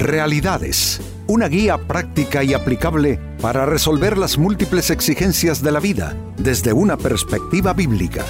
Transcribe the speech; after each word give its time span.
Realidades, 0.00 0.98
una 1.26 1.46
guía 1.46 1.76
práctica 1.76 2.42
y 2.42 2.54
aplicable 2.54 3.20
para 3.42 3.66
resolver 3.66 4.16
las 4.16 4.38
múltiples 4.38 4.88
exigencias 4.88 5.62
de 5.62 5.72
la 5.72 5.78
vida 5.78 6.16
desde 6.38 6.72
una 6.72 6.96
perspectiva 6.96 7.74
bíblica. 7.74 8.24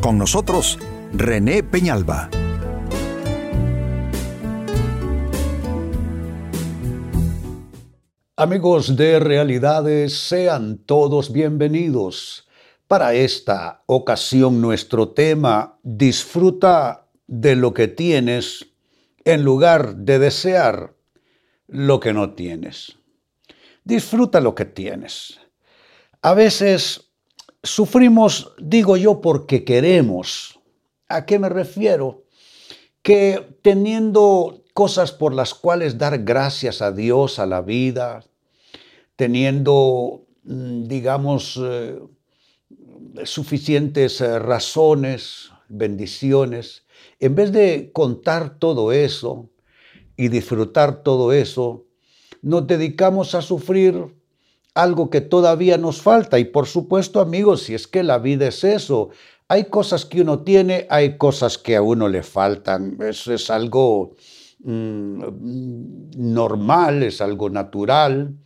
Con 0.00 0.18
nosotros, 0.18 0.76
René 1.12 1.62
Peñalba. 1.62 2.30
Amigos 8.34 8.96
de 8.96 9.20
Realidades, 9.20 10.18
sean 10.18 10.78
todos 10.78 11.32
bienvenidos. 11.32 12.48
Para 12.88 13.14
esta 13.14 13.84
ocasión 13.86 14.60
nuestro 14.60 15.10
tema, 15.10 15.78
disfruta 15.84 17.06
de 17.28 17.54
lo 17.54 17.72
que 17.72 17.86
tienes 17.86 18.66
en 19.24 19.44
lugar 19.44 19.94
de 19.94 20.18
desear 20.18 20.94
lo 21.66 22.00
que 22.00 22.12
no 22.12 22.34
tienes. 22.34 22.96
Disfruta 23.84 24.40
lo 24.40 24.54
que 24.54 24.64
tienes. 24.64 25.40
A 26.22 26.34
veces 26.34 27.10
sufrimos, 27.62 28.52
digo 28.58 28.96
yo, 28.96 29.20
porque 29.20 29.64
queremos. 29.64 30.60
¿A 31.08 31.26
qué 31.26 31.38
me 31.38 31.48
refiero? 31.48 32.24
Que 33.02 33.58
teniendo 33.62 34.62
cosas 34.72 35.12
por 35.12 35.34
las 35.34 35.54
cuales 35.54 35.98
dar 35.98 36.24
gracias 36.24 36.82
a 36.82 36.92
Dios, 36.92 37.38
a 37.38 37.46
la 37.46 37.60
vida, 37.62 38.24
teniendo, 39.16 40.26
mm, 40.44 40.84
digamos, 40.84 41.60
eh, 41.62 41.98
suficientes 43.24 44.20
eh, 44.20 44.38
razones, 44.38 45.50
bendiciones, 45.68 46.84
en 47.20 47.34
vez 47.34 47.52
de 47.52 47.90
contar 47.92 48.58
todo 48.58 48.92
eso 48.92 49.50
y 50.16 50.28
disfrutar 50.28 51.02
todo 51.02 51.32
eso, 51.32 51.86
nos 52.42 52.66
dedicamos 52.66 53.34
a 53.34 53.42
sufrir 53.42 54.14
algo 54.74 55.08
que 55.08 55.20
todavía 55.20 55.78
nos 55.78 56.02
falta. 56.02 56.38
Y 56.38 56.44
por 56.44 56.66
supuesto, 56.66 57.20
amigos, 57.20 57.62
si 57.62 57.74
es 57.74 57.86
que 57.86 58.02
la 58.02 58.18
vida 58.18 58.48
es 58.48 58.64
eso, 58.64 59.10
hay 59.48 59.64
cosas 59.64 60.04
que 60.04 60.20
uno 60.20 60.40
tiene, 60.40 60.86
hay 60.90 61.16
cosas 61.16 61.58
que 61.58 61.76
a 61.76 61.82
uno 61.82 62.08
le 62.08 62.22
faltan. 62.22 62.98
Eso 63.00 63.32
es 63.32 63.50
algo 63.50 64.14
mm, 64.64 65.22
normal, 66.16 67.02
es 67.02 67.20
algo 67.20 67.50
natural. 67.50 68.36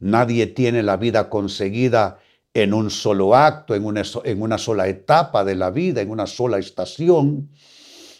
Nadie 0.00 0.46
tiene 0.46 0.82
la 0.82 0.96
vida 0.96 1.28
conseguida 1.30 2.18
en 2.54 2.74
un 2.74 2.90
solo 2.90 3.34
acto, 3.34 3.74
en 3.74 3.84
una, 3.84 4.02
en 4.24 4.42
una 4.42 4.58
sola 4.58 4.88
etapa 4.88 5.44
de 5.44 5.54
la 5.54 5.70
vida, 5.70 6.00
en 6.00 6.10
una 6.10 6.26
sola 6.26 6.58
estación. 6.58 7.50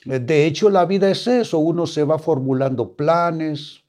De 0.08 0.46
hecho, 0.46 0.70
la 0.70 0.86
vida 0.86 1.10
es 1.10 1.26
eso, 1.26 1.58
uno 1.58 1.86
se 1.86 2.02
va 2.02 2.18
formulando 2.18 2.96
planes, 2.96 3.80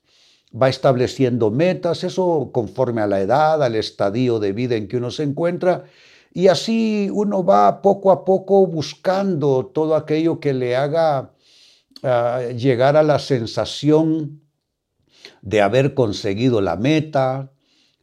va 0.52 0.68
estableciendo 0.68 1.50
metas, 1.50 2.04
eso 2.04 2.50
conforme 2.52 3.00
a 3.00 3.08
la 3.08 3.22
edad, 3.22 3.64
al 3.64 3.76
estadio 3.76 4.38
de 4.38 4.52
vida 4.52 4.76
en 4.76 4.90
que 4.90 4.98
uno 4.98 5.12
se 5.12 5.24
encuentra, 5.24 5.86
y 6.34 6.50
así 6.50 7.10
uno 7.14 7.46
va 7.46 7.82
poco 7.82 8.12
a 8.12 8.26
poco 8.26 8.68
buscando 8.68 9.68
todo 9.68 9.96
aquello 9.96 10.42
que 10.42 10.54
le 10.54 10.76
haga 10.76 11.32
ah, 12.04 12.42
llegar 12.54 12.98
a 12.98 13.04
la 13.04 13.20
sensación 13.20 14.42
de 15.42 15.62
haber 15.62 15.94
conseguido 15.94 16.60
la 16.60 16.76
meta, 16.76 17.54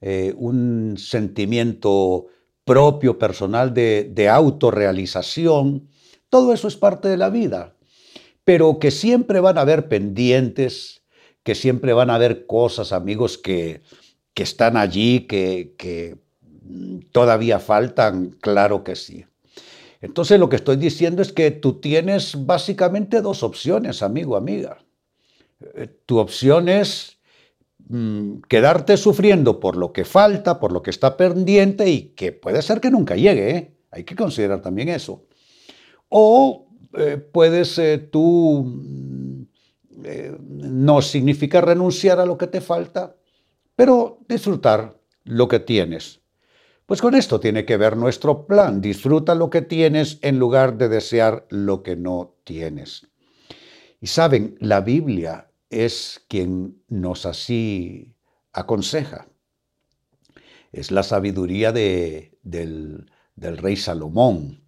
eh, 0.01 0.33
un 0.39 0.95
sentimiento 0.97 2.29
propio, 2.65 3.19
personal 3.19 3.75
de, 3.75 4.11
de 4.11 4.31
autorrealización. 4.31 5.91
Todo 6.31 6.55
eso 6.55 6.67
es 6.67 6.77
parte 6.77 7.09
de 7.09 7.19
la 7.19 7.29
vida 7.29 7.76
pero 8.47 8.79
que 8.79 8.93
siempre 8.93 9.41
van 9.41 9.59
a 9.59 9.63
haber 9.63 9.89
pendientes, 9.89 11.03
que 11.43 11.57
siempre 11.57 11.93
van 11.93 12.11
a 12.11 12.15
haber 12.15 12.47
cosas, 12.47 12.93
amigos, 12.93 13.39
que, 13.39 13.83
que 14.35 14.45
están 14.45 14.77
allí, 14.77 15.27
que, 15.27 15.75
que 15.77 16.17
todavía 17.11 17.59
faltan, 17.59 18.37
claro 18.41 18.85
que 18.85 18.95
sí. 18.95 19.25
Entonces 20.01 20.39
lo 20.39 20.49
que 20.49 20.55
estoy 20.55 20.77
diciendo 20.77 21.23
es 21.23 21.33
que 21.33 21.51
tú 21.51 21.81
tienes 21.81 22.47
básicamente 22.47 23.21
dos 23.21 23.43
opciones, 23.43 24.05
amigo, 24.05 24.37
amiga. 24.37 24.79
Eh, 25.75 25.89
tu 26.07 26.19
opción 26.19 26.69
es 26.69 27.19
mm, 27.89 28.43
quedarte 28.49 28.97
sufriendo 28.97 29.59
por 29.59 29.77
lo 29.77 29.93
que 29.93 30.05
falta, 30.05 30.61
por 30.61 30.71
lo 30.71 30.85
que 30.85 30.91
está 30.91 31.17
pendiente 31.17 31.91
y 31.91 32.11
que 32.11 32.31
puede 32.31 32.63
ser 32.63 32.81
que 32.81 32.93
nunca 32.93 33.17
llegue, 33.17 33.57
¿eh? 33.57 33.75
hay 33.91 34.05
que 34.05 34.15
considerar 34.15 34.63
también 34.63 34.89
eso. 34.89 35.25
O 36.09 36.66
eh, 36.95 37.17
puedes 37.17 37.79
eh, 37.79 37.99
tú, 37.99 38.65
mm, 38.65 39.43
eh, 40.05 40.37
no 40.41 41.03
significa 41.03 41.61
renunciar 41.61 42.21
a 42.21 42.27
lo 42.27 42.37
que 42.39 42.47
te 42.47 42.61
falta, 42.61 43.17
pero 43.75 44.19
disfrutar 44.29 44.99
lo 45.25 45.49
que 45.49 45.61
tienes. 45.61 46.21
Pues 46.87 47.01
con 47.03 47.15
esto 47.15 47.41
tiene 47.41 47.65
que 47.65 47.77
ver 47.77 47.97
nuestro 47.97 48.47
plan. 48.47 48.81
Disfruta 48.81 49.35
lo 49.35 49.51
que 49.51 49.63
tienes 49.63 50.19
en 50.23 50.39
lugar 50.39 50.79
de 50.79 50.89
desear 50.89 51.47
lo 51.51 51.83
que 51.83 51.97
no 51.97 52.37
tienes. 52.45 53.09
Y 54.01 54.07
saben, 54.07 54.57
la 54.61 54.81
Biblia 54.81 55.51
es 55.69 56.25
quien 56.29 56.81
nos 56.89 57.27
así 57.27 58.15
aconseja. 58.53 59.27
Es 60.71 60.93
la 60.93 61.03
sabiduría 61.03 61.73
de, 61.73 62.39
del, 62.43 63.11
del 63.35 63.59
rey 63.59 63.77
Salomón 63.77 64.66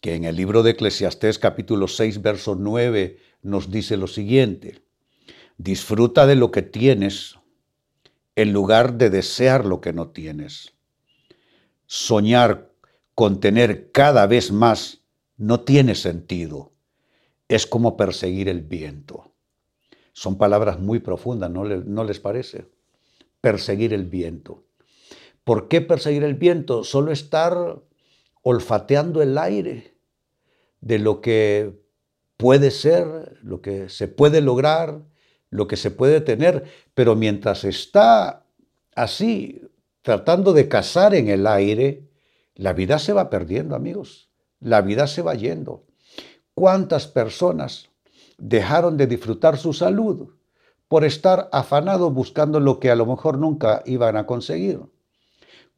que 0.00 0.14
en 0.14 0.24
el 0.24 0.36
libro 0.36 0.62
de 0.62 0.70
Eclesiastés 0.70 1.38
capítulo 1.38 1.86
6, 1.86 2.22
verso 2.22 2.54
9 2.54 3.18
nos 3.42 3.70
dice 3.70 3.96
lo 3.96 4.06
siguiente, 4.06 4.82
disfruta 5.58 6.26
de 6.26 6.36
lo 6.36 6.50
que 6.50 6.62
tienes 6.62 7.36
en 8.34 8.52
lugar 8.52 8.94
de 8.94 9.10
desear 9.10 9.66
lo 9.66 9.80
que 9.80 9.92
no 9.92 10.08
tienes. 10.08 10.72
Soñar 11.86 12.70
con 13.14 13.40
tener 13.40 13.90
cada 13.92 14.26
vez 14.26 14.52
más 14.52 15.02
no 15.36 15.60
tiene 15.60 15.94
sentido. 15.94 16.72
Es 17.48 17.66
como 17.66 17.96
perseguir 17.96 18.48
el 18.48 18.62
viento. 18.62 19.34
Son 20.12 20.38
palabras 20.38 20.78
muy 20.80 21.00
profundas, 21.00 21.50
¿no, 21.50 21.64
¿no 21.64 22.04
les 22.04 22.20
parece? 22.20 22.66
Perseguir 23.40 23.92
el 23.92 24.06
viento. 24.06 24.64
¿Por 25.44 25.68
qué 25.68 25.80
perseguir 25.80 26.24
el 26.24 26.34
viento? 26.34 26.84
Solo 26.84 27.12
estar 27.12 27.82
olfateando 28.42 29.20
el 29.22 29.36
aire 29.36 29.89
de 30.80 30.98
lo 30.98 31.20
que 31.20 31.80
puede 32.36 32.70
ser, 32.70 33.38
lo 33.42 33.60
que 33.60 33.88
se 33.88 34.08
puede 34.08 34.40
lograr, 34.40 35.00
lo 35.50 35.66
que 35.66 35.76
se 35.76 35.90
puede 35.90 36.20
tener, 36.20 36.64
pero 36.94 37.16
mientras 37.16 37.64
está 37.64 38.44
así, 38.94 39.62
tratando 40.02 40.52
de 40.52 40.68
cazar 40.68 41.14
en 41.14 41.28
el 41.28 41.46
aire, 41.46 42.08
la 42.54 42.72
vida 42.72 42.98
se 42.98 43.12
va 43.12 43.30
perdiendo, 43.30 43.74
amigos. 43.74 44.30
La 44.60 44.82
vida 44.82 45.06
se 45.06 45.22
va 45.22 45.34
yendo. 45.34 45.84
¿Cuántas 46.54 47.06
personas 47.06 47.88
dejaron 48.38 48.96
de 48.96 49.06
disfrutar 49.06 49.56
su 49.56 49.72
salud 49.72 50.34
por 50.88 51.04
estar 51.04 51.48
afanados 51.52 52.12
buscando 52.12 52.60
lo 52.60 52.80
que 52.80 52.90
a 52.90 52.96
lo 52.96 53.06
mejor 53.06 53.38
nunca 53.38 53.82
iban 53.86 54.16
a 54.16 54.26
conseguir? 54.26 54.80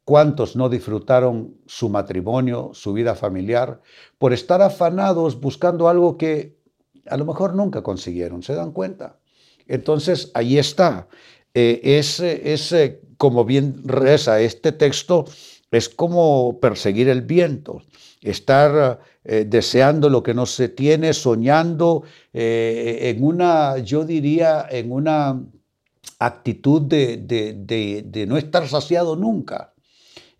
¿Cuántos 0.05 0.57
no 0.57 0.67
disfrutaron 0.67 1.55
su 1.65 1.87
matrimonio, 1.87 2.71
su 2.73 2.91
vida 2.91 3.15
familiar, 3.15 3.81
por 4.17 4.33
estar 4.33 4.61
afanados 4.61 5.39
buscando 5.39 5.87
algo 5.87 6.17
que 6.17 6.57
a 7.05 7.15
lo 7.15 7.23
mejor 7.23 7.55
nunca 7.55 7.83
consiguieron? 7.83 8.43
¿Se 8.43 8.53
dan 8.53 8.73
cuenta? 8.73 9.17
Entonces, 9.65 10.29
ahí 10.33 10.57
está. 10.57 11.07
Eh, 11.53 11.79
es, 11.83 12.19
eh, 12.19 13.01
como 13.17 13.45
bien 13.45 13.81
reza 13.85 14.41
este 14.41 14.73
texto, 14.73 15.23
es 15.71 15.87
como 15.87 16.59
perseguir 16.59 17.07
el 17.07 17.21
viento, 17.21 17.81
estar 18.21 18.99
eh, 19.23 19.45
deseando 19.47 20.09
lo 20.09 20.21
que 20.21 20.33
no 20.33 20.45
se 20.45 20.67
tiene, 20.67 21.13
soñando 21.13 22.03
en 22.33 23.23
una, 23.23 23.77
yo 23.77 24.03
diría, 24.03 24.67
en 24.69 24.91
una 24.91 25.41
actitud 26.19 26.81
de 26.81 28.25
no 28.27 28.37
estar 28.37 28.67
saciado 28.67 29.15
nunca. 29.15 29.72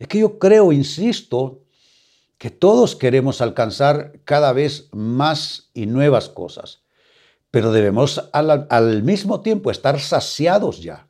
Es 0.03 0.09
que 0.09 0.19
yo 0.19 0.37
creo, 0.37 0.73
insisto, 0.73 1.61
que 2.37 2.49
todos 2.49 2.97
queremos 2.97 3.39
alcanzar 3.39 4.19
cada 4.25 4.51
vez 4.51 4.89
más 4.91 5.69
y 5.73 5.85
nuevas 5.85 6.27
cosas, 6.27 6.83
pero 7.51 7.71
debemos 7.71 8.29
al, 8.33 9.03
mismo 9.03 9.39
tiempo 9.39 9.71
estar 9.71 10.01
saciados 10.01 10.81
ya 10.81 11.07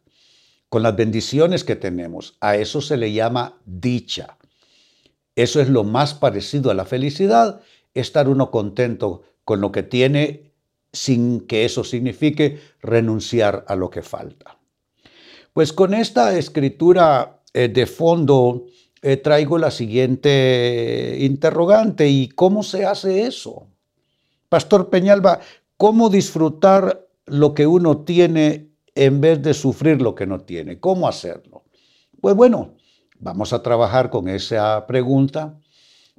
con 0.70 0.84
las 0.84 0.96
bendiciones 0.96 1.64
que 1.64 1.76
tenemos. 1.76 2.38
A 2.40 2.56
eso 2.58 2.82
se 2.82 2.98
le 2.98 3.12
llama 3.12 3.58
dicha. 3.66 4.38
Eso 5.36 5.60
es 5.60 5.70
lo 5.70 5.84
más 5.84 6.14
parecido 6.14 6.70
a 6.70 6.76
la 6.76 6.86
felicidad, 6.86 7.62
estar 7.96 8.30
uno 8.30 8.52
contento 8.52 9.24
con 9.44 9.60
lo 9.60 9.72
que 9.72 9.82
tiene 9.82 10.54
sin 10.92 11.48
que 11.48 11.66
eso 11.66 11.84
signifique 11.84 12.60
renunciar 12.80 13.66
a 13.68 13.76
lo 13.76 13.90
que 13.90 14.04
falta. 14.04 14.60
Pues 15.52 15.74
con 15.74 15.96
esta 15.96 16.38
escritura 16.38 17.40
eh, 17.56 17.70
de 17.70 17.88
fondo 17.88 18.68
eh, 19.04 19.18
traigo 19.18 19.60
la 19.60 19.70
siguiente 19.70 21.18
interrogante. 21.20 22.10
¿Y 22.10 22.30
cómo 22.30 22.64
se 22.64 22.86
hace 22.86 23.28
eso? 23.28 23.68
Pastor 24.50 24.90
Peñalba, 24.90 25.40
¿cómo 25.78 26.10
disfrutar 26.10 27.08
lo 27.26 27.54
que 27.54 27.68
uno 27.68 28.00
tiene 28.00 28.74
en 28.96 29.22
vez 29.22 29.42
de 29.42 29.54
sufrir 29.54 30.02
lo 30.02 30.16
que 30.16 30.28
no 30.28 30.42
tiene. 30.42 30.80
¿Cómo 30.80 31.08
hacerlo? 31.08 31.64
Pues 32.22 32.36
bueno, 32.36 32.76
vamos 33.20 33.54
a 33.54 33.64
trabajar 33.64 34.10
con 34.10 34.28
esa 34.28 34.86
pregunta, 34.88 35.60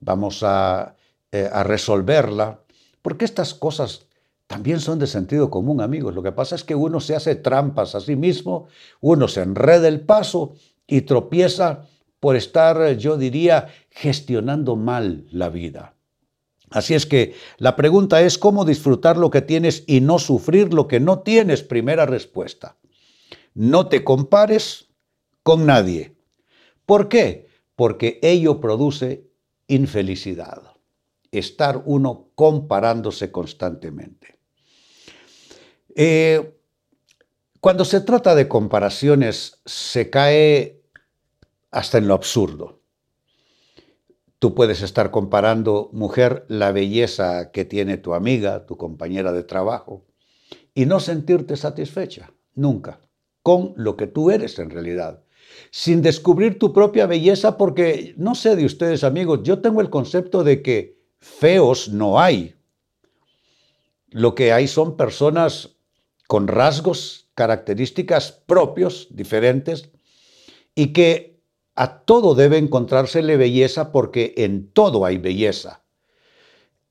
vamos 0.00 0.42
a, 0.42 0.96
eh, 1.30 1.48
a 1.52 1.62
resolverla, 1.62 2.60
porque 3.02 3.24
estas 3.24 3.54
cosas 3.54 4.06
también 4.46 4.80
son 4.80 4.98
de 4.98 5.06
sentido 5.06 5.50
común, 5.50 5.80
amigos. 5.80 6.14
Lo 6.14 6.22
que 6.22 6.32
pasa 6.32 6.54
es 6.54 6.64
que 6.64 6.74
uno 6.74 7.00
se 7.00 7.14
hace 7.14 7.34
trampas 7.36 7.94
a 7.94 8.00
sí 8.00 8.16
mismo, 8.16 8.66
uno 9.00 9.28
se 9.28 9.42
enreda 9.42 9.88
el 9.88 10.00
paso 10.00 10.54
y 10.86 11.02
tropieza 11.02 11.86
por 12.24 12.36
estar, 12.36 12.96
yo 12.96 13.18
diría, 13.18 13.68
gestionando 13.90 14.76
mal 14.76 15.26
la 15.30 15.50
vida. 15.50 15.94
Así 16.70 16.94
es 16.94 17.04
que 17.04 17.34
la 17.58 17.76
pregunta 17.76 18.22
es 18.22 18.38
cómo 18.38 18.64
disfrutar 18.64 19.18
lo 19.18 19.28
que 19.28 19.42
tienes 19.42 19.84
y 19.86 20.00
no 20.00 20.18
sufrir 20.18 20.72
lo 20.72 20.88
que 20.88 21.00
no 21.00 21.18
tienes. 21.18 21.62
Primera 21.62 22.06
respuesta. 22.06 22.78
No 23.52 23.88
te 23.88 24.04
compares 24.04 24.88
con 25.42 25.66
nadie. 25.66 26.16
¿Por 26.86 27.10
qué? 27.10 27.46
Porque 27.76 28.20
ello 28.22 28.58
produce 28.58 29.28
infelicidad. 29.66 30.62
Estar 31.30 31.82
uno 31.84 32.30
comparándose 32.34 33.30
constantemente. 33.30 34.38
Eh, 35.94 36.56
cuando 37.60 37.84
se 37.84 38.00
trata 38.00 38.34
de 38.34 38.48
comparaciones, 38.48 39.60
se 39.66 40.08
cae 40.08 40.83
hasta 41.74 41.98
en 41.98 42.06
lo 42.06 42.14
absurdo. 42.14 42.80
Tú 44.38 44.54
puedes 44.54 44.80
estar 44.80 45.10
comparando, 45.10 45.90
mujer, 45.92 46.44
la 46.48 46.70
belleza 46.70 47.50
que 47.50 47.64
tiene 47.64 47.96
tu 47.96 48.14
amiga, 48.14 48.64
tu 48.64 48.76
compañera 48.76 49.32
de 49.32 49.42
trabajo, 49.42 50.06
y 50.72 50.86
no 50.86 51.00
sentirte 51.00 51.56
satisfecha, 51.56 52.32
nunca, 52.54 53.00
con 53.42 53.72
lo 53.76 53.96
que 53.96 54.06
tú 54.06 54.30
eres 54.30 54.60
en 54.60 54.70
realidad, 54.70 55.24
sin 55.72 56.00
descubrir 56.00 56.60
tu 56.60 56.72
propia 56.72 57.06
belleza, 57.06 57.58
porque 57.58 58.14
no 58.18 58.36
sé 58.36 58.54
de 58.54 58.66
ustedes 58.66 59.02
amigos, 59.02 59.40
yo 59.42 59.60
tengo 59.60 59.80
el 59.80 59.90
concepto 59.90 60.44
de 60.44 60.62
que 60.62 61.00
feos 61.18 61.88
no 61.88 62.20
hay. 62.20 62.54
Lo 64.10 64.36
que 64.36 64.52
hay 64.52 64.68
son 64.68 64.96
personas 64.96 65.70
con 66.28 66.46
rasgos, 66.46 67.30
características 67.34 68.30
propios, 68.30 69.08
diferentes, 69.10 69.90
y 70.76 70.92
que 70.92 71.33
a 71.74 72.04
todo 72.04 72.34
debe 72.34 72.58
encontrársele 72.58 73.36
belleza 73.36 73.92
porque 73.92 74.34
en 74.36 74.70
todo 74.72 75.04
hay 75.04 75.18
belleza. 75.18 75.84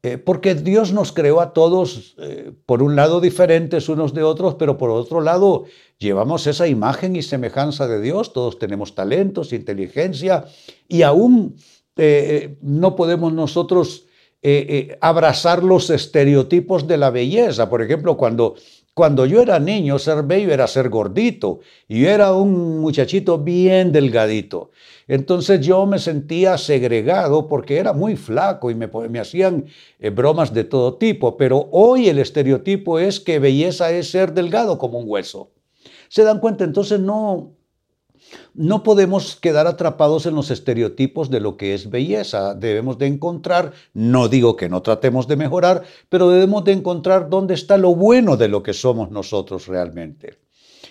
Eh, 0.06 0.18
porque 0.18 0.54
Dios 0.54 0.92
nos 0.92 1.14
creó 1.14 1.40
a 1.40 1.54
todos, 1.54 2.16
eh, 2.18 2.52
por 2.66 2.84
un 2.84 2.98
lado, 2.98 3.22
diferentes 3.22 3.88
unos 3.88 4.14
de 4.14 4.22
otros, 4.22 4.56
pero 4.56 4.78
por 4.78 4.90
otro 4.90 5.22
lado, 5.22 5.64
llevamos 5.98 6.46
esa 6.46 6.68
imagen 6.68 7.16
y 7.16 7.22
semejanza 7.22 7.88
de 7.88 8.02
Dios. 8.02 8.34
Todos 8.34 8.60
tenemos 8.60 8.96
talentos, 8.96 9.54
inteligencia, 9.54 10.44
y 10.90 11.04
aún 11.04 11.56
eh, 11.96 12.58
no 12.62 12.98
podemos 12.98 13.32
nosotros 13.32 14.08
abrazar 15.00 15.64
los 15.64 15.90
estereotipos 15.90 16.86
de 16.86 16.98
la 16.98 17.12
belleza. 17.12 17.70
Por 17.70 17.82
ejemplo, 17.82 18.18
cuando 18.18 18.56
cuando 18.94 19.26
yo 19.26 19.42
era 19.42 19.60
niño, 19.60 19.98
ser 19.98 20.24
bello 20.24 20.54
era 20.54 20.68
ser 20.68 20.90
gordito 20.90 21.60
y 21.88 22.06
era 22.06 22.34
un 22.34 22.80
muchachito 22.80 23.40
bien 23.40 23.92
delgadito. 23.92 24.70
Entonces 25.08 25.66
yo 25.66 25.86
me 25.86 25.98
sentía 25.98 26.58
segregado 26.58 27.48
porque 27.48 27.78
era 27.78 27.94
muy 27.94 28.16
flaco 28.16 28.70
y 28.70 28.76
me, 28.76 28.88
me 29.10 29.20
hacían 29.20 29.66
eh, 30.00 30.10
bromas 30.12 30.54
de 30.54 30.64
todo 30.64 30.96
tipo. 30.98 31.38
Pero 31.38 31.70
hoy 31.72 32.08
el 32.08 32.20
estereotipo 32.20 33.00
es 33.00 33.20
que 33.20 33.40
belleza 33.40 33.92
es 33.92 34.12
ser 34.12 34.34
delgado 34.34 34.78
como 34.78 35.00
un 35.00 35.06
hueso. 35.08 35.52
¿Se 36.08 36.24
dan 36.24 36.40
cuenta? 36.40 36.64
Entonces 36.64 37.00
no, 37.00 37.56
no 38.54 38.84
podemos 38.84 39.36
quedar 39.36 39.68
atrapados 39.68 40.26
en 40.26 40.36
los 40.36 40.52
estereotipos 40.52 41.30
de 41.30 41.40
lo 41.40 41.58
que 41.58 41.74
es 41.74 41.90
belleza. 41.90 42.54
Debemos 42.54 42.98
de 42.98 43.08
encontrar, 43.08 43.74
no 43.94 44.28
digo 44.28 44.56
que 44.56 44.70
no 44.70 44.82
tratemos 44.82 45.28
de 45.28 45.36
mejorar, 45.36 45.84
pero 46.10 46.30
debemos 46.30 46.64
de 46.64 46.74
encontrar 46.74 47.30
dónde 47.30 47.54
está 47.54 47.78
lo 47.78 47.96
bueno 47.96 48.38
de 48.38 48.48
lo 48.48 48.64
que 48.64 48.74
somos 48.74 49.12
nosotros 49.12 49.68
realmente. 49.68 50.38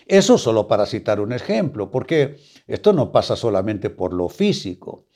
Eso 0.06 0.38
solo 0.38 0.66
para 0.66 0.86
citar 0.86 1.20
un 1.20 1.32
ejemplo, 1.32 1.90
porque 1.90 2.38
esto 2.66 2.92
no 2.92 3.12
pasa 3.12 3.36
solamente 3.36 3.90
por 3.90 4.12
lo 4.12 4.28
físico. 4.28 5.06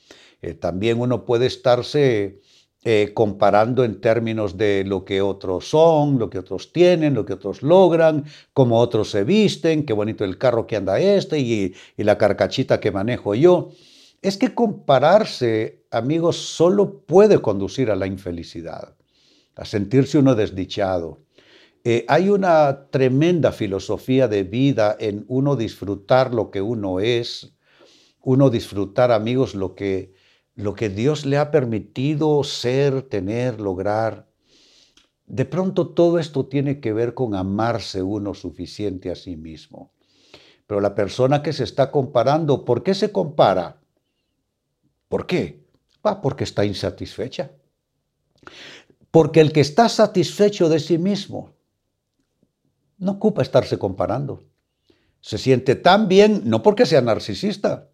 Eh, 0.41 0.53
también 0.53 0.99
uno 0.99 1.25
puede 1.25 1.47
estarse 1.47 2.41
eh, 2.83 3.11
comparando 3.13 3.83
en 3.83 3.99
términos 3.99 4.55
de 4.55 4.83
lo 4.85 5.03
que 5.03 5.21
otros 5.21 5.67
son, 5.69 6.19
lo 6.19 6.29
que 6.29 6.37
otros 6.37 6.71
tienen, 6.71 7.15
lo 7.15 7.25
que 7.25 7.33
otros 7.33 7.63
logran, 7.63 8.23
cómo 8.53 8.79
otros 8.79 9.09
se 9.09 9.23
visten, 9.23 9.83
qué 9.83 9.93
bonito 9.93 10.23
el 10.23 10.37
carro 10.37 10.67
que 10.67 10.75
anda 10.75 10.99
este 10.99 11.39
y, 11.39 11.73
la 11.97 12.17
carcachita 12.17 12.79
que 12.79 12.91
manejo 12.91 13.33
yo. 13.33 13.71
Es 14.21 14.37
que 14.37 14.53
compararse, 14.53 15.83
amigos, 15.91 16.37
solo 16.37 16.99
puede 17.01 17.41
conducir 17.41 17.89
a 17.89 17.95
la 17.95 18.07
infelicidad, 18.07 18.95
a 19.55 19.65
sentirse 19.65 20.19
uno 20.19 20.35
desdichado. 20.35 21.19
Eh, 21.83 22.05
hay 22.07 22.29
una 22.29 22.89
tremenda 22.91 23.51
filosofía 23.51 24.27
de 24.27 24.43
vida 24.43 24.95
en 24.99 25.25
uno 25.27 25.55
disfrutar 25.55 26.33
lo 26.33 26.51
que 26.51 26.61
uno 26.61 26.99
es, 26.99 27.53
uno 28.21 28.49
disfrutar, 28.49 29.11
amigos, 29.11 29.55
lo 29.55 29.73
que, 29.73 30.13
lo 30.57 30.73
que 30.73 30.89
Dios 30.89 31.25
le 31.27 31.37
ha 31.37 31.51
permitido 31.51 32.43
ser, 32.43 33.03
tener, 33.03 33.61
lograr. 33.61 34.27
De 35.27 35.45
pronto 35.45 35.89
todo 35.89 36.17
esto 36.17 36.47
tiene 36.47 36.79
que 36.79 36.93
ver 36.93 37.13
con 37.13 37.35
amarse 37.35 38.01
uno 38.01 38.33
suficiente 38.33 39.11
a 39.11 39.15
sí 39.15 39.35
mismo. 39.35 39.91
Pero 40.65 40.81
la 40.81 40.95
persona 40.95 41.43
que 41.43 41.53
se 41.53 41.63
está 41.63 41.91
comparando, 41.91 42.65
¿por 42.65 42.81
qué 42.81 42.95
se 42.95 43.11
compara? 43.11 43.79
¿Por 45.07 45.27
qué? 45.27 45.63
Porque 46.23 46.43
está 46.43 46.65
insatisfecha. 46.65 47.51
Porque 49.11 49.41
el 49.41 49.53
que 49.53 49.61
está 49.61 49.87
satisfecho 49.87 50.69
de 50.69 50.79
sí 50.79 50.97
mismo 50.97 51.51
no 52.97 53.11
ocupa 53.13 53.43
estarse 53.43 53.77
comparando. 53.77 54.43
Se 55.21 55.37
siente 55.37 55.75
tan 55.75 56.07
bien, 56.07 56.41
no 56.45 56.63
porque 56.63 56.87
sea 56.87 57.01
narcisista, 57.01 57.89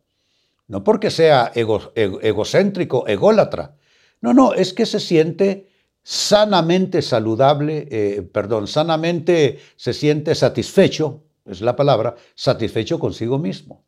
no 0.67 0.83
porque 0.83 1.11
sea 1.11 1.51
egocéntrico, 1.55 3.07
ególatra. 3.07 3.75
No, 4.21 4.33
no, 4.33 4.53
es 4.53 4.73
que 4.73 4.85
se 4.85 4.99
siente 4.99 5.67
sanamente 6.01 7.01
saludable, 7.01 7.87
eh, 7.89 8.21
perdón, 8.21 8.67
sanamente 8.67 9.59
se 9.75 9.93
siente 9.93 10.35
satisfecho, 10.35 11.23
es 11.45 11.61
la 11.61 11.75
palabra, 11.75 12.15
satisfecho 12.35 12.99
consigo 12.99 13.37
mismo. 13.39 13.85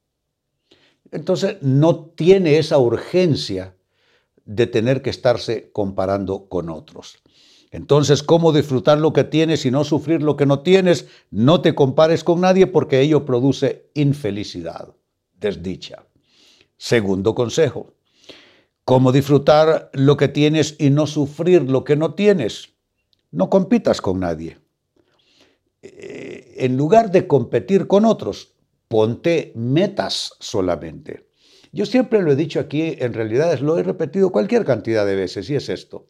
Entonces 1.11 1.57
no 1.61 2.05
tiene 2.07 2.57
esa 2.57 2.77
urgencia 2.77 3.75
de 4.45 4.67
tener 4.67 5.01
que 5.01 5.09
estarse 5.09 5.71
comparando 5.71 6.47
con 6.47 6.69
otros. 6.69 7.17
Entonces, 7.71 8.23
¿cómo 8.23 8.53
disfrutar 8.53 8.99
lo 8.99 9.11
que 9.11 9.25
tienes 9.25 9.65
y 9.65 9.71
no 9.71 9.83
sufrir 9.83 10.21
lo 10.21 10.37
que 10.37 10.45
no 10.45 10.59
tienes? 10.59 11.07
No 11.29 11.61
te 11.61 11.75
compares 11.75 12.23
con 12.23 12.41
nadie 12.41 12.67
porque 12.67 13.01
ello 13.01 13.25
produce 13.25 13.89
infelicidad, 13.93 14.93
desdicha. 15.33 16.05
Segundo 16.77 17.35
consejo, 17.35 17.93
¿cómo 18.83 19.11
disfrutar 19.11 19.89
lo 19.93 20.17
que 20.17 20.27
tienes 20.27 20.75
y 20.77 20.89
no 20.89 21.07
sufrir 21.07 21.69
lo 21.69 21.83
que 21.83 21.95
no 21.95 22.13
tienes? 22.15 22.75
No 23.31 23.49
compitas 23.49 24.01
con 24.01 24.19
nadie. 24.19 24.59
Eh, 25.81 26.55
en 26.57 26.77
lugar 26.77 27.11
de 27.11 27.27
competir 27.27 27.87
con 27.87 28.05
otros, 28.05 28.55
ponte 28.87 29.53
metas 29.55 30.33
solamente. 30.39 31.29
Yo 31.71 31.85
siempre 31.85 32.21
lo 32.21 32.31
he 32.31 32.35
dicho 32.35 32.59
aquí, 32.59 32.95
en 32.99 33.13
realidad 33.13 33.57
lo 33.59 33.77
he 33.77 33.83
repetido 33.83 34.31
cualquier 34.31 34.65
cantidad 34.65 35.05
de 35.05 35.15
veces, 35.15 35.49
y 35.49 35.55
es 35.55 35.69
esto, 35.69 36.07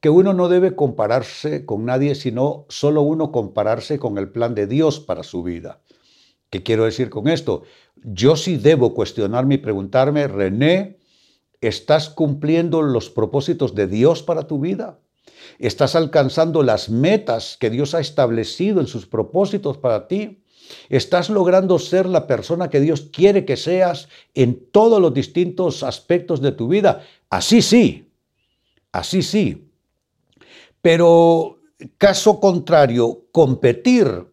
que 0.00 0.10
uno 0.10 0.32
no 0.32 0.48
debe 0.48 0.74
compararse 0.74 1.64
con 1.64 1.84
nadie, 1.84 2.14
sino 2.14 2.66
solo 2.68 3.02
uno 3.02 3.30
compararse 3.30 3.98
con 3.98 4.18
el 4.18 4.30
plan 4.30 4.54
de 4.54 4.66
Dios 4.66 5.00
para 5.00 5.22
su 5.22 5.42
vida. 5.42 5.81
¿Qué 6.52 6.62
quiero 6.62 6.84
decir 6.84 7.08
con 7.08 7.28
esto? 7.28 7.62
Yo 8.04 8.36
sí 8.36 8.58
debo 8.58 8.92
cuestionarme 8.92 9.54
y 9.54 9.58
preguntarme, 9.58 10.28
René, 10.28 10.98
¿estás 11.62 12.10
cumpliendo 12.10 12.82
los 12.82 13.08
propósitos 13.08 13.74
de 13.74 13.86
Dios 13.86 14.22
para 14.22 14.46
tu 14.46 14.60
vida? 14.60 14.98
¿Estás 15.58 15.96
alcanzando 15.96 16.62
las 16.62 16.90
metas 16.90 17.56
que 17.58 17.70
Dios 17.70 17.94
ha 17.94 18.00
establecido 18.00 18.82
en 18.82 18.86
sus 18.86 19.06
propósitos 19.06 19.78
para 19.78 20.08
ti? 20.08 20.42
¿Estás 20.90 21.30
logrando 21.30 21.78
ser 21.78 22.04
la 22.04 22.26
persona 22.26 22.68
que 22.68 22.80
Dios 22.80 23.08
quiere 23.10 23.46
que 23.46 23.56
seas 23.56 24.10
en 24.34 24.62
todos 24.70 25.00
los 25.00 25.14
distintos 25.14 25.82
aspectos 25.82 26.42
de 26.42 26.52
tu 26.52 26.68
vida? 26.68 27.02
Así 27.30 27.62
sí, 27.62 28.12
así 28.92 29.22
sí. 29.22 29.70
Pero 30.82 31.60
caso 31.96 32.40
contrario, 32.40 33.24
competir. 33.32 34.26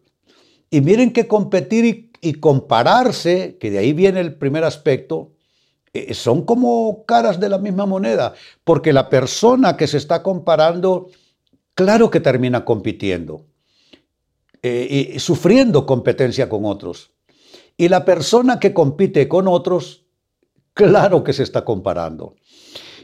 Y 0.68 0.82
miren 0.82 1.12
que 1.14 1.26
competir 1.26 1.84
y 1.86 2.09
y 2.20 2.34
compararse, 2.34 3.56
que 3.58 3.70
de 3.70 3.78
ahí 3.78 3.92
viene 3.92 4.20
el 4.20 4.34
primer 4.34 4.64
aspecto, 4.64 5.32
eh, 5.92 6.14
son 6.14 6.44
como 6.44 7.04
caras 7.06 7.40
de 7.40 7.48
la 7.48 7.58
misma 7.58 7.86
moneda, 7.86 8.34
porque 8.64 8.92
la 8.92 9.08
persona 9.08 9.76
que 9.76 9.86
se 9.86 9.96
está 9.98 10.22
comparando, 10.22 11.08
claro 11.74 12.10
que 12.10 12.20
termina 12.20 12.64
compitiendo. 12.64 13.46
eh, 14.62 15.16
sufriendo 15.18 15.86
competencia 15.86 16.48
con 16.48 16.64
otros. 16.66 17.12
Y 17.76 17.88
la 17.88 18.04
persona 18.04 18.60
que 18.60 18.74
compite 18.74 19.26
con 19.28 19.48
otros, 19.48 20.04
claro 20.74 21.24
que 21.24 21.32
se 21.32 21.42
está 21.42 21.64
comparando. 21.64 22.34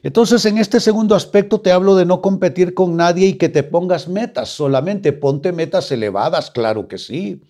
Entonces, 0.03 0.45
en 0.45 0.59
este 0.59 0.81
segundo 0.81 1.15
aspecto 1.15 1.61
te 1.61 1.73
hablo 1.73 1.97
de 1.97 2.05
no 2.05 2.21
competir 2.21 2.75
con 2.75 2.97
nadie 2.97 3.27
y 3.29 3.35
que 3.35 3.49
te 3.49 3.63
pongas 3.63 4.07
metas, 4.09 4.51
solamente 4.51 5.13
ponte 5.13 5.53
metas 5.53 5.91
elevadas, 5.91 6.51
claro 6.51 6.87
que 6.89 6.99
sí. 6.99 7.43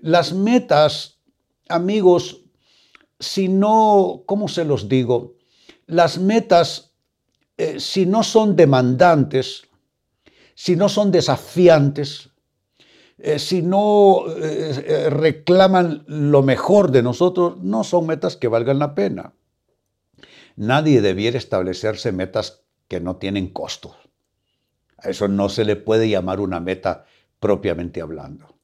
Las 0.00 0.32
metas, 0.32 1.20
amigos, 1.68 2.42
si 3.18 3.48
no, 3.48 4.22
¿cómo 4.26 4.48
se 4.48 4.64
los 4.64 4.88
digo? 4.88 5.34
Las 5.86 6.18
metas, 6.18 6.92
eh, 7.56 7.80
si 7.80 8.06
no 8.06 8.22
son 8.22 8.56
demandantes, 8.56 9.62
si 10.54 10.76
no 10.76 10.88
son 10.88 11.10
desafiantes, 11.10 12.30
eh, 13.18 13.38
si 13.38 13.62
no 13.62 14.24
eh, 14.36 15.08
reclaman 15.10 16.04
lo 16.06 16.42
mejor 16.42 16.90
de 16.90 17.02
nosotros, 17.02 17.58
no 17.62 17.84
son 17.84 18.06
metas 18.06 18.36
que 18.36 18.48
valgan 18.48 18.78
la 18.78 18.94
pena. 18.94 19.32
Nadie 20.56 21.00
debiera 21.00 21.38
establecerse 21.38 22.12
metas 22.12 22.64
que 22.88 23.00
no 23.00 23.16
tienen 23.16 23.48
costos. 23.48 23.94
A 24.98 25.10
eso 25.10 25.28
no 25.28 25.48
se 25.48 25.64
le 25.64 25.76
puede 25.76 26.08
llamar 26.08 26.40
una 26.40 26.60
meta 26.60 27.04
propiamente 27.40 28.00
hablando. 28.00 28.55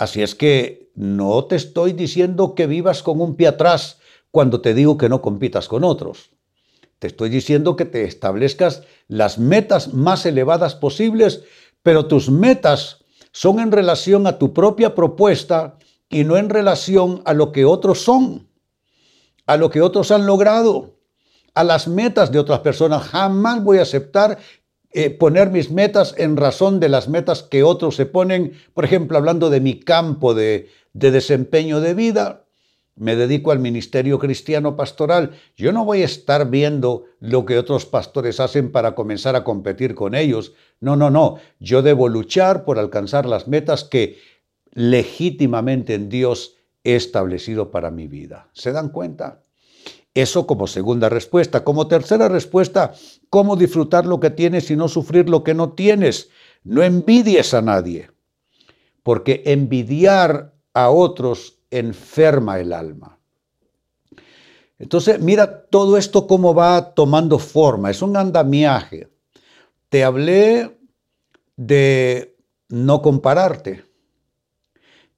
Así 0.00 0.22
es 0.22 0.34
que 0.34 0.90
no 0.94 1.44
te 1.44 1.56
estoy 1.56 1.92
diciendo 1.92 2.54
que 2.54 2.66
vivas 2.66 3.02
con 3.02 3.20
un 3.20 3.36
pie 3.36 3.48
atrás 3.48 3.98
cuando 4.30 4.62
te 4.62 4.72
digo 4.72 4.96
que 4.96 5.10
no 5.10 5.20
compitas 5.20 5.68
con 5.68 5.84
otros. 5.84 6.30
Te 6.98 7.06
estoy 7.06 7.28
diciendo 7.28 7.76
que 7.76 7.84
te 7.84 8.04
establezcas 8.04 8.84
las 9.08 9.38
metas 9.38 9.92
más 9.92 10.24
elevadas 10.24 10.74
posibles, 10.74 11.42
pero 11.82 12.06
tus 12.06 12.30
metas 12.30 13.04
son 13.32 13.60
en 13.60 13.72
relación 13.72 14.26
a 14.26 14.38
tu 14.38 14.54
propia 14.54 14.94
propuesta 14.94 15.76
y 16.08 16.24
no 16.24 16.38
en 16.38 16.48
relación 16.48 17.20
a 17.26 17.34
lo 17.34 17.52
que 17.52 17.66
otros 17.66 18.00
son, 18.00 18.48
a 19.44 19.58
lo 19.58 19.68
que 19.68 19.82
otros 19.82 20.10
han 20.12 20.24
logrado 20.24 20.94
a 21.54 21.62
las 21.62 21.88
metas 21.88 22.32
de 22.32 22.38
otras 22.38 22.60
personas. 22.60 23.02
Jamás 23.02 23.62
voy 23.62 23.76
a 23.76 23.82
aceptar 23.82 24.38
eh, 24.92 25.10
poner 25.10 25.50
mis 25.50 25.70
metas 25.70 26.14
en 26.18 26.36
razón 26.36 26.80
de 26.80 26.88
las 26.88 27.08
metas 27.08 27.42
que 27.42 27.62
otros 27.62 27.96
se 27.96 28.06
ponen. 28.06 28.52
Por 28.74 28.84
ejemplo, 28.84 29.18
hablando 29.18 29.50
de 29.50 29.60
mi 29.60 29.78
campo 29.78 30.34
de, 30.34 30.68
de 30.92 31.10
desempeño 31.10 31.80
de 31.80 31.94
vida, 31.94 32.44
me 32.96 33.16
dedico 33.16 33.50
al 33.50 33.60
ministerio 33.60 34.18
cristiano 34.18 34.76
pastoral. 34.76 35.30
Yo 35.56 35.72
no 35.72 35.84
voy 35.84 36.02
a 36.02 36.04
estar 36.04 36.50
viendo 36.50 37.04
lo 37.20 37.46
que 37.46 37.58
otros 37.58 37.86
pastores 37.86 38.40
hacen 38.40 38.72
para 38.72 38.94
comenzar 38.94 39.36
a 39.36 39.44
competir 39.44 39.94
con 39.94 40.14
ellos. 40.14 40.52
No, 40.80 40.96
no, 40.96 41.08
no. 41.08 41.36
Yo 41.60 41.82
debo 41.82 42.08
luchar 42.08 42.64
por 42.64 42.78
alcanzar 42.78 43.26
las 43.26 43.48
metas 43.48 43.84
que 43.84 44.18
legítimamente 44.72 45.94
en 45.94 46.08
Dios 46.08 46.56
he 46.84 46.94
establecido 46.94 47.70
para 47.70 47.90
mi 47.90 48.06
vida. 48.06 48.50
¿Se 48.52 48.72
dan 48.72 48.90
cuenta? 48.90 49.44
Eso 50.14 50.46
como 50.46 50.66
segunda 50.66 51.08
respuesta. 51.08 51.62
Como 51.62 51.86
tercera 51.86 52.28
respuesta, 52.28 52.92
¿cómo 53.28 53.56
disfrutar 53.56 54.06
lo 54.06 54.18
que 54.18 54.30
tienes 54.30 54.70
y 54.70 54.76
no 54.76 54.88
sufrir 54.88 55.28
lo 55.28 55.44
que 55.44 55.54
no 55.54 55.72
tienes? 55.72 56.30
No 56.64 56.82
envidies 56.82 57.54
a 57.54 57.62
nadie, 57.62 58.10
porque 59.02 59.42
envidiar 59.46 60.54
a 60.74 60.90
otros 60.90 61.58
enferma 61.70 62.58
el 62.58 62.72
alma. 62.72 63.18
Entonces, 64.78 65.20
mira 65.20 65.66
todo 65.66 65.96
esto 65.96 66.26
cómo 66.26 66.54
va 66.54 66.94
tomando 66.94 67.38
forma. 67.38 67.90
Es 67.90 68.02
un 68.02 68.16
andamiaje. 68.16 69.08
Te 69.90 70.04
hablé 70.04 70.78
de 71.56 72.36
no 72.70 73.02
compararte. 73.02 73.84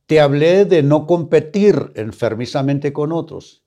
Te 0.06 0.20
hablé 0.20 0.64
de 0.64 0.82
no 0.82 1.06
competir 1.06 1.92
enfermizamente 1.94 2.92
con 2.92 3.12
otros. 3.12 3.62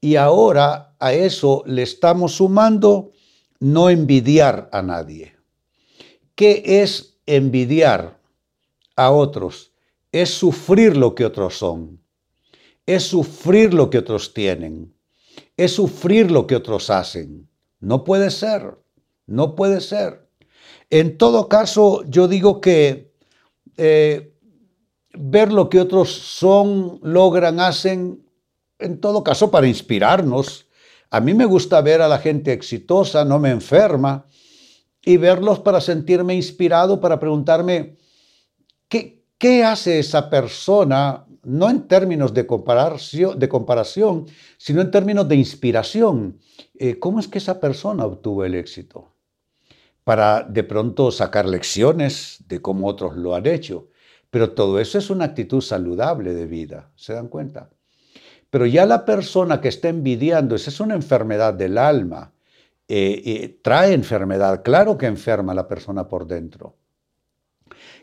Y 0.00 0.16
ahora 0.16 0.94
a 0.98 1.12
eso 1.12 1.62
le 1.66 1.82
estamos 1.82 2.36
sumando 2.36 3.12
no 3.58 3.90
envidiar 3.90 4.68
a 4.72 4.82
nadie. 4.82 5.36
¿Qué 6.34 6.62
es 6.82 7.18
envidiar 7.26 8.18
a 8.96 9.10
otros? 9.10 9.72
Es 10.12 10.30
sufrir 10.30 10.96
lo 10.96 11.14
que 11.14 11.26
otros 11.26 11.58
son. 11.58 12.00
Es 12.86 13.04
sufrir 13.04 13.74
lo 13.74 13.90
que 13.90 13.98
otros 13.98 14.32
tienen. 14.32 14.94
Es 15.56 15.72
sufrir 15.72 16.30
lo 16.30 16.46
que 16.46 16.56
otros 16.56 16.88
hacen. 16.88 17.48
No 17.78 18.04
puede 18.04 18.30
ser. 18.30 18.78
No 19.26 19.54
puede 19.54 19.80
ser. 19.80 20.28
En 20.88 21.18
todo 21.18 21.48
caso, 21.48 22.02
yo 22.08 22.26
digo 22.26 22.60
que 22.60 23.12
eh, 23.76 24.34
ver 25.12 25.52
lo 25.52 25.68
que 25.68 25.80
otros 25.80 26.10
son, 26.10 26.98
logran, 27.02 27.60
hacen, 27.60 28.24
en 28.80 29.00
todo 29.00 29.22
caso 29.24 29.50
para 29.50 29.66
inspirarnos. 29.66 30.66
A 31.10 31.20
mí 31.20 31.34
me 31.34 31.44
gusta 31.44 31.80
ver 31.80 32.02
a 32.02 32.08
la 32.08 32.18
gente 32.18 32.52
exitosa, 32.52 33.24
no 33.24 33.38
me 33.38 33.50
enferma, 33.50 34.26
y 35.02 35.16
verlos 35.16 35.58
para 35.60 35.80
sentirme 35.80 36.34
inspirado, 36.34 37.00
para 37.00 37.18
preguntarme, 37.18 37.96
¿qué, 38.88 39.24
qué 39.38 39.64
hace 39.64 39.98
esa 39.98 40.28
persona? 40.30 41.26
No 41.42 41.70
en 41.70 41.88
términos 41.88 42.34
de 42.34 42.46
comparación, 42.46 44.26
sino 44.58 44.82
en 44.82 44.90
términos 44.90 45.26
de 45.26 45.36
inspiración. 45.36 46.38
Eh, 46.78 46.98
¿Cómo 46.98 47.18
es 47.18 47.28
que 47.28 47.38
esa 47.38 47.58
persona 47.58 48.04
obtuvo 48.04 48.44
el 48.44 48.54
éxito? 48.54 49.14
Para 50.04 50.42
de 50.42 50.64
pronto 50.64 51.10
sacar 51.10 51.46
lecciones 51.46 52.44
de 52.46 52.60
cómo 52.60 52.86
otros 52.86 53.16
lo 53.16 53.34
han 53.34 53.46
hecho. 53.46 53.88
Pero 54.30 54.52
todo 54.52 54.78
eso 54.78 54.98
es 54.98 55.10
una 55.10 55.24
actitud 55.24 55.60
saludable 55.60 56.34
de 56.34 56.46
vida, 56.46 56.92
¿se 56.94 57.14
dan 57.14 57.28
cuenta? 57.28 57.70
Pero 58.50 58.66
ya 58.66 58.84
la 58.84 59.04
persona 59.04 59.60
que 59.60 59.68
está 59.68 59.88
envidiando, 59.88 60.56
esa 60.56 60.70
es 60.70 60.80
una 60.80 60.94
enfermedad 60.94 61.54
del 61.54 61.78
alma. 61.78 62.32
Eh, 62.88 63.22
eh, 63.24 63.60
trae 63.62 63.92
enfermedad, 63.92 64.62
claro 64.64 64.98
que 64.98 65.06
enferma 65.06 65.52
a 65.52 65.54
la 65.54 65.68
persona 65.68 66.08
por 66.08 66.26
dentro. 66.26 66.76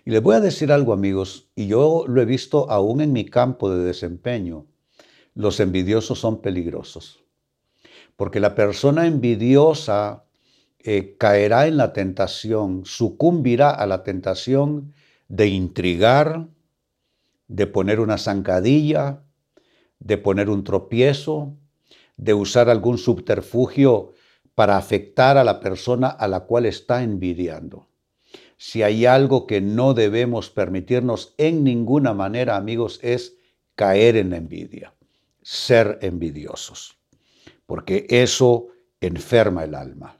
Y 0.06 0.12
les 0.12 0.24
voy 0.24 0.38
a 0.38 0.40
decir 0.40 0.72
algo, 0.72 0.94
amigos, 0.94 1.50
y 1.54 1.68
yo 1.68 2.06
lo 2.08 2.22
he 2.22 2.26
visto 2.26 2.72
aún 2.72 3.02
en 3.02 3.12
mi 3.12 3.26
campo 3.26 3.70
de 3.70 3.84
desempeño. 3.84 4.66
Los 5.36 5.60
envidiosos 5.60 6.20
son 6.20 6.42
peligrosos, 6.42 7.26
porque 8.16 8.40
la 8.40 8.56
persona 8.56 9.06
envidiosa 9.06 10.24
eh, 10.80 11.18
caerá 11.20 11.68
en 11.68 11.76
la 11.76 11.92
tentación, 11.92 12.84
sucumbirá 12.86 13.72
a 13.72 13.86
la 13.86 14.04
tentación 14.04 14.94
de 15.28 15.48
intrigar, 15.48 16.48
de 17.50 17.68
poner 17.68 18.00
una 18.00 18.18
zancadilla, 18.18 19.24
de 20.00 20.18
poner 20.18 20.50
un 20.50 20.64
tropiezo, 20.64 21.56
de 22.18 22.34
usar 22.34 22.70
algún 22.70 22.98
subterfugio 22.98 24.14
para 24.56 24.78
afectar 24.78 25.38
a 25.38 25.44
la 25.44 25.60
persona 25.60 26.08
a 26.08 26.28
la 26.28 26.42
cual 26.42 26.66
está 26.66 27.04
envidiando. 27.04 27.90
Si 28.58 28.82
hay 28.82 29.06
algo 29.06 29.46
que 29.46 29.62
no 29.62 29.94
debemos 29.94 30.50
permitirnos 30.50 31.36
en 31.38 31.64
ninguna 31.64 32.14
manera, 32.14 32.56
amigos, 32.56 33.00
es 33.04 33.38
caer 33.76 34.18
en 34.18 34.34
envidia, 34.34 34.96
ser 35.44 36.00
envidiosos, 36.02 36.98
porque 37.68 38.08
eso 38.10 38.70
enferma 39.00 39.64
el 39.64 39.76
alma. 39.76 40.18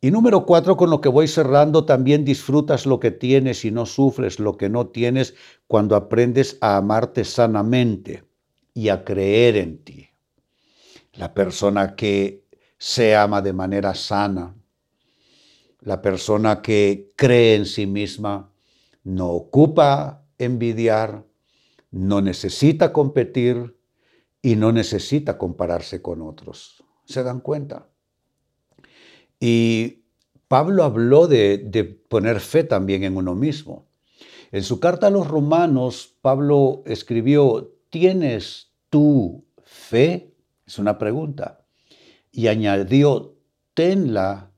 Y 0.00 0.12
número 0.12 0.46
cuatro, 0.46 0.76
con 0.76 0.90
lo 0.90 1.00
que 1.00 1.08
voy 1.08 1.26
cerrando, 1.26 1.84
también 1.84 2.24
disfrutas 2.24 2.86
lo 2.86 3.00
que 3.00 3.10
tienes 3.10 3.64
y 3.64 3.72
no 3.72 3.86
sufres 3.86 4.38
lo 4.38 4.56
que 4.56 4.68
no 4.68 4.86
tienes 4.88 5.34
cuando 5.66 5.96
aprendes 5.96 6.58
a 6.60 6.76
amarte 6.76 7.24
sanamente 7.24 8.25
y 8.76 8.90
a 8.90 9.04
creer 9.04 9.56
en 9.56 9.82
ti. 9.82 10.10
La 11.14 11.32
persona 11.32 11.96
que 11.96 12.44
se 12.76 13.16
ama 13.16 13.40
de 13.40 13.54
manera 13.54 13.94
sana, 13.94 14.54
la 15.80 16.02
persona 16.02 16.60
que 16.60 17.10
cree 17.16 17.54
en 17.54 17.64
sí 17.64 17.86
misma, 17.86 18.52
no 19.02 19.30
ocupa 19.30 20.26
envidiar, 20.36 21.24
no 21.90 22.20
necesita 22.20 22.92
competir 22.92 23.78
y 24.42 24.56
no 24.56 24.72
necesita 24.72 25.38
compararse 25.38 26.02
con 26.02 26.20
otros. 26.20 26.84
¿Se 27.06 27.22
dan 27.22 27.40
cuenta? 27.40 27.88
Y 29.40 30.02
Pablo 30.48 30.84
habló 30.84 31.28
de, 31.28 31.56
de, 31.56 31.84
poner 31.84 32.40
fe 32.40 32.62
también 32.62 33.04
en 33.04 33.16
uno 33.16 33.34
mismo. 33.34 33.86
En 34.52 34.62
su 34.62 34.80
carta 34.80 35.06
a 35.06 35.10
los 35.10 35.26
romanos, 35.26 36.14
Pablo 36.20 36.82
escribió, 36.84 37.75
tienes 37.90 38.72
tu 38.90 39.44
fe? 39.64 40.34
Es 40.66 40.78
una 40.78 40.98
pregunta. 40.98 41.64
Y 42.30 42.48
añadió, 42.48 43.36
tenla 43.74 44.52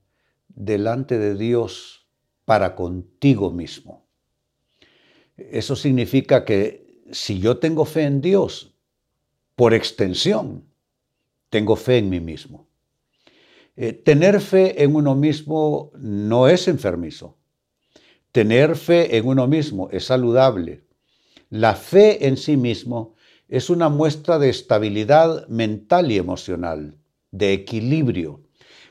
delante 0.49 1.19
de 1.19 1.35
Dios 1.35 2.07
para 2.45 2.75
contigo 2.75 3.51
mismo. 3.51 4.07
Eso 5.37 5.77
significa 5.77 6.45
que 6.45 7.03
si 7.13 7.41
yo 7.41 7.59
tengo 7.59 7.85
fe 7.85 8.03
en 8.03 8.21
Dios, 8.21 8.75
por 9.55 9.75
extensión, 9.75 10.65
tengo 11.51 11.77
fe 11.77 11.99
en 11.99 12.11
mí 12.11 12.21
mismo. 12.21 12.69
Eh, 13.77 13.93
tener 13.93 14.41
fe 14.41 14.83
en 14.83 14.95
uno 14.97 15.15
mismo 15.15 15.93
no 15.95 16.49
es 16.49 16.69
enfermizo. 16.69 17.37
Tener 18.33 18.77
fe 18.77 19.17
en 19.17 19.27
uno 19.27 19.47
mismo 19.47 19.89
es 19.91 20.05
saludable. 20.05 20.85
La 21.51 21.75
fe 21.75 22.27
en 22.27 22.37
sí 22.37 22.57
mismo 22.57 23.15
es 23.49 23.71
una 23.71 23.89
muestra 23.89 24.39
de 24.39 24.51
estabilidad 24.51 25.49
mental 25.49 26.13
y 26.13 26.19
emocional, 26.19 26.99
de 27.31 27.55
equilibrio. 27.55 28.43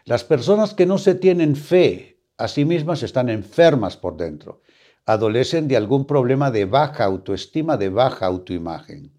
Las 0.06 0.24
personas 0.24 0.74
que 0.74 0.86
no 0.86 0.98
se 0.98 1.16
tienen 1.16 1.56
fe 1.56 2.20
a 2.38 2.48
sí 2.48 2.66
mismas 2.66 3.04
están 3.04 3.30
enfermas 3.30 3.98
por 3.98 4.18
dentro, 4.18 4.62
adolecen 5.06 5.68
de 5.68 5.78
algún 5.78 6.06
problema 6.06 6.52
de 6.52 6.66
baja 6.66 7.06
autoestima, 7.06 7.78
de 7.78 7.90
baja 7.90 8.26
autoimagen. 8.26 9.14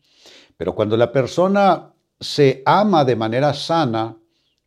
Pero 0.56 0.74
cuando 0.74 0.96
la 0.96 1.12
persona 1.12 1.94
se 2.20 2.62
ama 2.66 3.04
de 3.04 3.16
manera 3.16 3.54
sana, 3.54 4.16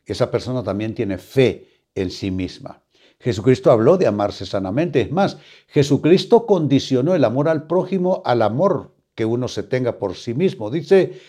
esa 0.06 0.30
persona 0.30 0.62
también 0.62 0.94
tiene 0.94 1.18
fe 1.18 1.68
en 1.94 2.10
sí 2.10 2.30
misma. 2.30 2.82
Jesucristo 3.20 3.70
habló 3.70 3.98
de 3.98 4.06
amarse 4.06 4.46
sanamente. 4.46 5.02
Es 5.02 5.12
más, 5.12 5.36
Jesucristo 5.68 6.44
condicionó 6.46 7.14
el 7.14 7.24
amor 7.24 7.48
al 7.48 7.66
prójimo 7.66 8.22
al 8.24 8.42
amor 8.42 8.92
que 9.14 9.24
uno 9.24 9.48
se 9.48 9.62
tenga 9.62 9.98
por 9.98 10.14
sí 10.14 10.34
mismo. 10.34 10.70
Dice, 10.70 11.20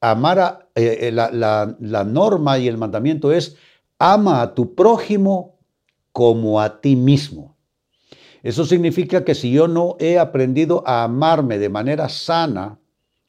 amar 0.00 0.68
eh, 0.74 0.98
eh, 1.02 1.12
la, 1.12 1.76
la 1.78 2.04
norma 2.04 2.58
y 2.58 2.68
el 2.68 2.78
mandamiento 2.78 3.32
es, 3.32 3.56
ama 3.98 4.42
a 4.42 4.54
tu 4.54 4.74
prójimo 4.74 5.58
como 6.12 6.60
a 6.60 6.80
ti 6.80 6.96
mismo. 6.96 7.56
Eso 8.42 8.64
significa 8.64 9.24
que 9.24 9.34
si 9.34 9.50
yo 9.50 9.66
no 9.66 9.96
he 9.98 10.18
aprendido 10.18 10.82
a 10.86 11.02
amarme 11.02 11.58
de 11.58 11.68
manera 11.68 12.08
sana, 12.08 12.78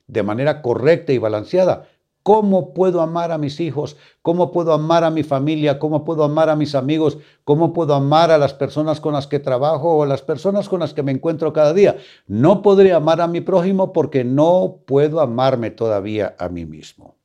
de 0.06 0.24
manera 0.24 0.62
correcta 0.62 1.12
y 1.12 1.18
balanceada, 1.18 1.88
¿Cómo 2.28 2.74
puedo 2.74 3.00
amar 3.00 3.32
a 3.32 3.38
mis 3.38 3.62
hijos? 3.62 3.96
¿Cómo 4.22 4.52
puedo 4.52 4.74
amar 4.74 5.06
a 5.06 5.10
mi 5.10 5.24
familia? 5.24 5.80
¿Cómo 5.80 6.04
puedo 6.04 6.26
amar 6.26 6.50
a 6.50 6.58
mis 6.58 6.76
amigos? 6.76 7.18
¿Cómo 7.46 7.72
puedo 7.72 7.94
amar 7.94 8.32
a 8.32 8.38
las 8.38 8.54
personas 8.54 9.00
con 9.00 9.14
las 9.14 9.28
que 9.28 9.40
trabajo 9.40 9.96
o 9.96 10.04
a 10.04 10.08
las 10.08 10.24
personas 10.24 10.68
con 10.68 10.82
las 10.82 10.94
que 10.94 11.04
me 11.04 11.14
encuentro 11.14 11.54
cada 11.54 11.74
día? 11.74 11.96
No 12.28 12.62
podré 12.62 12.92
amar 12.92 13.22
a 13.22 13.30
mi 13.30 13.40
prójimo 13.40 13.94
porque 13.94 14.26
no 14.26 14.80
puedo 14.86 15.22
amarme 15.22 15.72
todavía 15.72 16.36
a 16.38 16.50
mí 16.50 16.66
mismo. 16.66 17.16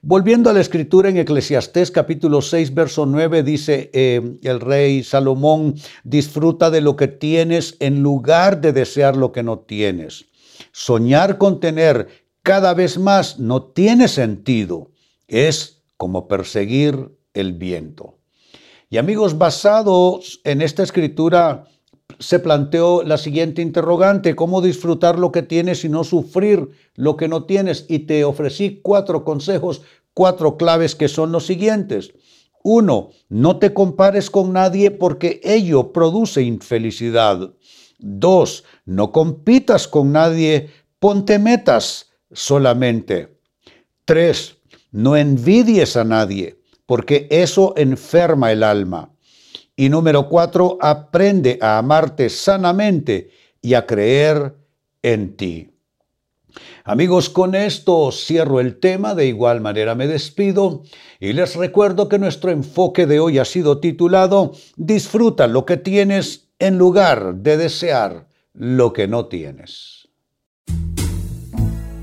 Volviendo 0.00 0.48
a 0.48 0.54
la 0.54 0.62
escritura 0.62 1.10
en 1.10 1.18
Eclesiastés 1.18 1.90
capítulo 1.90 2.40
6, 2.40 2.72
verso 2.72 3.04
9, 3.04 3.42
dice 3.42 3.90
eh, 3.92 4.38
el 4.44 4.60
rey 4.60 5.04
Salomón, 5.04 5.74
disfruta 6.04 6.70
de 6.70 6.80
lo 6.80 6.96
que 6.96 7.08
tienes 7.08 7.76
en 7.80 8.02
lugar 8.02 8.62
de 8.62 8.72
desear 8.72 9.14
lo 9.14 9.30
que 9.30 9.42
no 9.42 9.58
tienes. 9.58 10.24
Soñar 10.72 11.36
con 11.36 11.60
tener 11.60 12.27
cada 12.48 12.72
vez 12.72 12.96
más 12.96 13.38
no 13.38 13.62
tiene 13.62 14.08
sentido. 14.08 14.90
Es 15.26 15.82
como 15.98 16.28
perseguir 16.28 17.14
el 17.34 17.52
viento. 17.52 18.20
Y 18.88 18.96
amigos, 18.96 19.36
basados 19.36 20.40
en 20.44 20.62
esta 20.62 20.82
escritura, 20.82 21.66
se 22.18 22.38
planteó 22.38 23.02
la 23.02 23.18
siguiente 23.18 23.60
interrogante, 23.60 24.34
¿cómo 24.34 24.62
disfrutar 24.62 25.18
lo 25.18 25.30
que 25.30 25.42
tienes 25.42 25.84
y 25.84 25.90
no 25.90 26.04
sufrir 26.04 26.70
lo 26.94 27.18
que 27.18 27.28
no 27.28 27.44
tienes? 27.44 27.84
Y 27.86 27.98
te 28.06 28.24
ofrecí 28.24 28.80
cuatro 28.82 29.26
consejos, 29.26 29.82
cuatro 30.14 30.56
claves 30.56 30.94
que 30.94 31.08
son 31.08 31.30
los 31.32 31.44
siguientes. 31.44 32.14
Uno, 32.64 33.10
no 33.28 33.58
te 33.58 33.74
compares 33.74 34.30
con 34.30 34.54
nadie 34.54 34.90
porque 34.90 35.42
ello 35.44 35.92
produce 35.92 36.40
infelicidad. 36.40 37.52
Dos, 37.98 38.64
no 38.86 39.12
compitas 39.12 39.86
con 39.86 40.12
nadie, 40.12 40.70
ponte 40.98 41.38
metas 41.38 42.07
solamente. 42.32 43.38
Tres, 44.04 44.56
no 44.90 45.16
envidies 45.16 45.96
a 45.96 46.04
nadie, 46.04 46.58
porque 46.86 47.26
eso 47.30 47.74
enferma 47.76 48.52
el 48.52 48.62
alma. 48.62 49.10
Y 49.76 49.88
número 49.88 50.28
cuatro, 50.28 50.78
aprende 50.80 51.58
a 51.60 51.78
amarte 51.78 52.30
sanamente 52.30 53.30
y 53.60 53.74
a 53.74 53.86
creer 53.86 54.56
en 55.02 55.36
ti. 55.36 55.70
Amigos, 56.84 57.28
con 57.28 57.54
esto 57.54 58.10
cierro 58.10 58.60
el 58.60 58.80
tema, 58.80 59.14
de 59.14 59.26
igual 59.26 59.60
manera 59.60 59.94
me 59.94 60.06
despido 60.06 60.82
y 61.20 61.34
les 61.34 61.54
recuerdo 61.54 62.08
que 62.08 62.18
nuestro 62.18 62.50
enfoque 62.50 63.06
de 63.06 63.20
hoy 63.20 63.38
ha 63.38 63.44
sido 63.44 63.78
titulado 63.78 64.52
Disfruta 64.76 65.46
lo 65.46 65.66
que 65.66 65.76
tienes 65.76 66.48
en 66.58 66.78
lugar 66.78 67.34
de 67.36 67.58
desear 67.58 68.26
lo 68.54 68.92
que 68.92 69.06
no 69.06 69.26
tienes 69.26 69.97